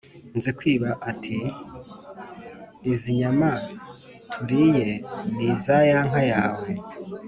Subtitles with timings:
[0.37, 1.37] Nzikwiba ati:
[2.91, 3.49] "Izi nyama
[4.31, 4.87] turiye
[5.35, 6.67] ni iza ya nka yawe